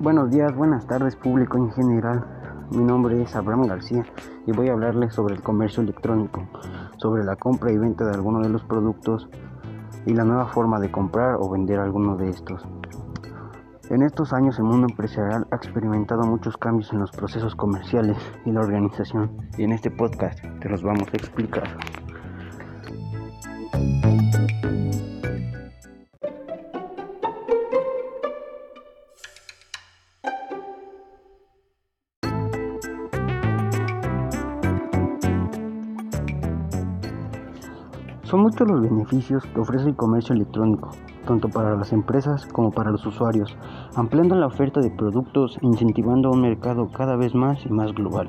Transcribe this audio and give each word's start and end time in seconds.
Buenos 0.00 0.30
días, 0.30 0.56
buenas 0.56 0.86
tardes 0.86 1.14
público 1.14 1.58
en 1.58 1.70
general. 1.72 2.24
Mi 2.70 2.82
nombre 2.82 3.20
es 3.20 3.36
Abraham 3.36 3.66
García 3.66 4.02
y 4.46 4.52
voy 4.52 4.70
a 4.70 4.72
hablarles 4.72 5.12
sobre 5.12 5.34
el 5.34 5.42
comercio 5.42 5.82
electrónico, 5.82 6.48
sobre 6.96 7.22
la 7.22 7.36
compra 7.36 7.70
y 7.70 7.76
venta 7.76 8.06
de 8.06 8.14
algunos 8.14 8.42
de 8.42 8.48
los 8.48 8.64
productos 8.64 9.28
y 10.06 10.14
la 10.14 10.24
nueva 10.24 10.46
forma 10.46 10.80
de 10.80 10.90
comprar 10.90 11.36
o 11.38 11.50
vender 11.50 11.78
algunos 11.80 12.18
de 12.18 12.30
estos. 12.30 12.66
En 13.90 14.00
estos 14.00 14.32
años 14.32 14.58
el 14.58 14.64
mundo 14.64 14.86
empresarial 14.88 15.46
ha 15.50 15.56
experimentado 15.56 16.22
muchos 16.22 16.56
cambios 16.56 16.90
en 16.94 17.00
los 17.00 17.10
procesos 17.10 17.54
comerciales 17.54 18.16
y 18.46 18.52
la 18.52 18.60
organización 18.60 19.30
y 19.58 19.64
en 19.64 19.72
este 19.72 19.90
podcast 19.90 20.38
te 20.62 20.68
los 20.70 20.82
vamos 20.82 21.08
a 21.12 21.16
explicar. 21.18 21.76
Son 38.30 38.42
muchos 38.42 38.70
los 38.70 38.80
beneficios 38.80 39.44
que 39.44 39.60
ofrece 39.60 39.88
el 39.88 39.96
comercio 39.96 40.36
electrónico, 40.36 40.92
tanto 41.26 41.48
para 41.48 41.74
las 41.74 41.92
empresas 41.92 42.46
como 42.46 42.70
para 42.70 42.92
los 42.92 43.04
usuarios, 43.04 43.56
ampliando 43.96 44.36
la 44.36 44.46
oferta 44.46 44.78
de 44.78 44.92
productos 44.92 45.58
e 45.60 45.66
incentivando 45.66 46.30
un 46.30 46.42
mercado 46.42 46.88
cada 46.92 47.16
vez 47.16 47.34
más 47.34 47.66
y 47.66 47.70
más 47.70 47.92
global. 47.92 48.28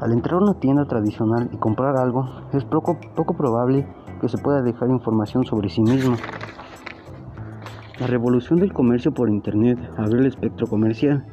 Al 0.00 0.12
entrar 0.12 0.36
a 0.36 0.44
una 0.44 0.54
tienda 0.54 0.86
tradicional 0.86 1.50
y 1.52 1.58
comprar 1.58 1.98
algo, 1.98 2.26
es 2.54 2.64
poco, 2.64 2.98
poco 3.14 3.36
probable 3.36 3.86
que 4.22 4.30
se 4.30 4.38
pueda 4.38 4.62
dejar 4.62 4.88
información 4.88 5.44
sobre 5.44 5.68
sí 5.68 5.82
mismo. 5.82 6.16
La 8.00 8.06
revolución 8.06 8.58
del 8.58 8.72
comercio 8.72 9.12
por 9.12 9.28
Internet 9.28 9.78
abrió 9.98 10.20
el 10.20 10.26
espectro 10.28 10.66
comercial 10.66 11.26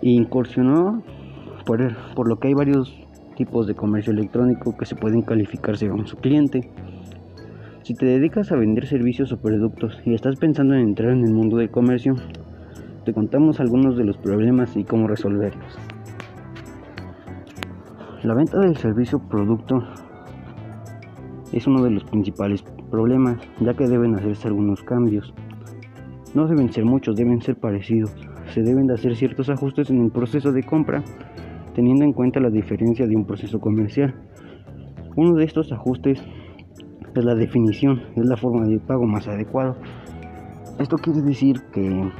e 0.00 0.08
incursionó 0.08 1.02
por, 1.66 1.94
por 2.14 2.26
lo 2.26 2.38
que 2.38 2.48
hay 2.48 2.54
varios 2.54 3.03
tipos 3.34 3.66
de 3.66 3.74
comercio 3.74 4.12
electrónico 4.12 4.76
que 4.76 4.86
se 4.86 4.96
pueden 4.96 5.22
calificar 5.22 5.76
según 5.76 6.06
su 6.06 6.16
cliente. 6.16 6.70
Si 7.82 7.94
te 7.94 8.06
dedicas 8.06 8.50
a 8.50 8.56
vender 8.56 8.86
servicios 8.86 9.32
o 9.32 9.40
productos 9.40 10.00
y 10.04 10.14
estás 10.14 10.36
pensando 10.36 10.74
en 10.74 10.80
entrar 10.80 11.10
en 11.10 11.24
el 11.24 11.32
mundo 11.32 11.56
del 11.58 11.70
comercio, 11.70 12.14
te 13.04 13.12
contamos 13.12 13.60
algunos 13.60 13.96
de 13.96 14.04
los 14.04 14.16
problemas 14.16 14.76
y 14.76 14.84
cómo 14.84 15.06
resolverlos. 15.06 15.78
La 18.22 18.34
venta 18.34 18.58
del 18.58 18.76
servicio 18.78 19.18
o 19.18 19.28
producto 19.28 19.82
es 21.52 21.66
uno 21.66 21.82
de 21.82 21.90
los 21.90 22.04
principales 22.04 22.64
problemas, 22.90 23.38
ya 23.60 23.74
que 23.74 23.86
deben 23.86 24.14
hacerse 24.14 24.48
algunos 24.48 24.82
cambios. 24.82 25.34
No 26.34 26.46
deben 26.46 26.72
ser 26.72 26.84
muchos, 26.84 27.16
deben 27.16 27.42
ser 27.42 27.56
parecidos. 27.56 28.14
Se 28.54 28.62
deben 28.62 28.86
de 28.86 28.94
hacer 28.94 29.14
ciertos 29.14 29.50
ajustes 29.50 29.90
en 29.90 30.00
el 30.00 30.10
proceso 30.10 30.52
de 30.52 30.62
compra 30.62 31.04
teniendo 31.74 32.04
en 32.04 32.12
cuenta 32.12 32.40
la 32.40 32.50
diferencia 32.50 33.06
de 33.06 33.16
un 33.16 33.24
proceso 33.24 33.60
comercial. 33.60 34.14
Uno 35.16 35.34
de 35.34 35.44
estos 35.44 35.72
ajustes 35.72 36.22
es 37.14 37.24
la 37.24 37.34
definición, 37.34 38.02
es 38.16 38.26
la 38.26 38.36
forma 38.36 38.66
de 38.66 38.78
pago 38.78 39.06
más 39.06 39.28
adecuado. 39.28 39.76
Esto 40.78 40.96
quiere 40.96 41.22
decir 41.22 41.60
que 41.72 42.10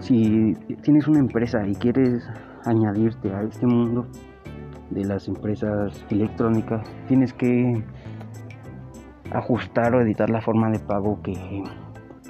si 0.00 0.54
tienes 0.82 1.08
una 1.08 1.20
empresa 1.20 1.66
y 1.66 1.74
quieres 1.74 2.24
añadirte 2.64 3.32
a 3.32 3.42
este 3.42 3.66
mundo 3.66 4.06
de 4.90 5.04
las 5.04 5.26
empresas 5.26 6.04
electrónicas, 6.10 6.86
tienes 7.08 7.32
que 7.32 7.82
ajustar 9.32 9.94
o 9.94 10.02
editar 10.02 10.28
la 10.30 10.40
forma 10.40 10.70
de 10.70 10.78
pago 10.78 11.20
que 11.22 11.34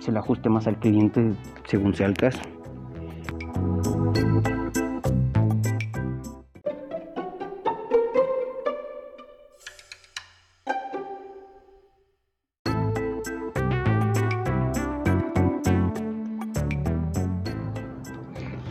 se 0.01 0.13
le 0.13 0.19
ajuste 0.19 0.49
más 0.49 0.67
al 0.67 0.79
cliente 0.79 1.33
según 1.65 1.95
sea 1.95 2.07
el 2.07 2.15
caso. 2.15 2.41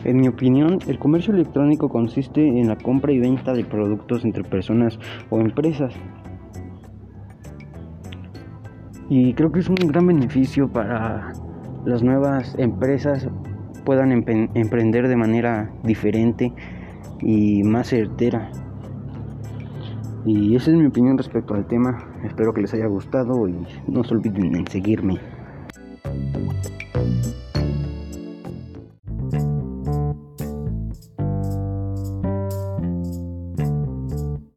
En 0.03 0.17
mi 0.17 0.27
opinión, 0.27 0.79
el 0.87 0.97
comercio 0.97 1.33
electrónico 1.33 1.89
consiste 1.89 2.45
en 2.45 2.67
la 2.67 2.75
compra 2.75 3.11
y 3.11 3.19
venta 3.19 3.53
de 3.53 3.63
productos 3.63 4.25
entre 4.25 4.43
personas 4.43 4.97
o 5.29 5.39
empresas. 5.39 5.93
Y 9.09 9.33
creo 9.33 9.51
que 9.51 9.59
es 9.59 9.69
un 9.69 9.75
gran 9.75 10.07
beneficio 10.07 10.67
para 10.69 11.33
las 11.85 12.01
nuevas 12.01 12.55
empresas 12.57 13.27
puedan 13.83 14.11
emprender 14.11 15.07
de 15.07 15.15
manera 15.15 15.71
diferente 15.83 16.53
y 17.21 17.63
más 17.63 17.87
certera. 17.87 18.51
Y 20.25 20.55
esa 20.55 20.71
es 20.71 20.77
mi 20.77 20.85
opinión 20.85 21.17
respecto 21.17 21.55
al 21.55 21.65
tema. 21.65 22.03
Espero 22.23 22.53
que 22.53 22.61
les 22.61 22.73
haya 22.73 22.85
gustado 22.85 23.47
y 23.47 23.55
no 23.87 24.03
se 24.03 24.13
olviden 24.13 24.55
en 24.55 24.67
seguirme. 24.67 25.19